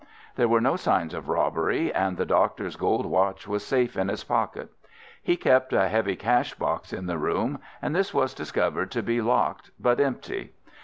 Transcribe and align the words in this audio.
There 0.35 0.47
were 0.47 0.61
no 0.61 0.77
signs 0.77 1.13
of 1.13 1.29
robbery, 1.29 1.93
and 1.93 2.17
the 2.17 2.25
doctor's 2.25 2.75
gold 2.75 3.05
watch 3.05 3.47
was 3.47 3.63
safe 3.63 3.95
in 3.95 4.07
his 4.07 4.23
pocket. 4.23 4.69
He 5.21 5.37
kept 5.37 5.73
a 5.73 5.87
heavy 5.89 6.15
cash 6.15 6.55
box 6.55 6.91
in 6.91 7.05
the 7.05 7.19
room, 7.19 7.59
and 7.83 7.95
this 7.95 8.11
was 8.11 8.33
discovered 8.33 8.89
to 8.93 9.03
be 9.03 9.21
locked 9.21 9.69
but 9.79 9.99
empty. 9.99 10.53